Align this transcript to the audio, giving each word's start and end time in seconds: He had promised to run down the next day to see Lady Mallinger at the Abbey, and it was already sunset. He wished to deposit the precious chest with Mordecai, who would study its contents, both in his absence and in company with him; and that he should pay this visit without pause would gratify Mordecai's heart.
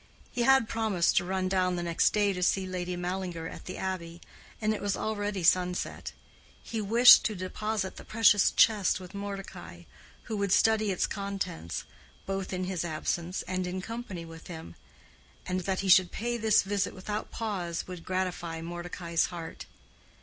He 0.31 0.41
had 0.41 0.67
promised 0.67 1.15
to 1.17 1.23
run 1.25 1.47
down 1.47 1.75
the 1.75 1.83
next 1.83 2.09
day 2.11 2.33
to 2.33 2.41
see 2.41 2.65
Lady 2.65 2.95
Mallinger 2.95 3.47
at 3.47 3.65
the 3.65 3.77
Abbey, 3.77 4.19
and 4.59 4.73
it 4.73 4.81
was 4.81 4.97
already 4.97 5.43
sunset. 5.43 6.11
He 6.63 6.81
wished 6.81 7.23
to 7.25 7.35
deposit 7.35 7.97
the 7.97 8.03
precious 8.03 8.49
chest 8.49 8.99
with 8.99 9.13
Mordecai, 9.13 9.83
who 10.23 10.37
would 10.37 10.51
study 10.51 10.89
its 10.89 11.05
contents, 11.05 11.83
both 12.25 12.51
in 12.51 12.63
his 12.63 12.83
absence 12.83 13.43
and 13.43 13.67
in 13.67 13.79
company 13.79 14.25
with 14.25 14.47
him; 14.47 14.73
and 15.45 15.59
that 15.59 15.81
he 15.81 15.87
should 15.87 16.11
pay 16.11 16.35
this 16.35 16.63
visit 16.63 16.95
without 16.95 17.29
pause 17.29 17.85
would 17.87 18.03
gratify 18.03 18.59
Mordecai's 18.59 19.25
heart. 19.25 19.67